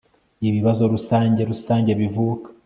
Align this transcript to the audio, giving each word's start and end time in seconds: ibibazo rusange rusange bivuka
ibibazo 0.47 0.83
rusange 0.93 1.41
rusange 1.51 1.91
bivuka 1.99 2.47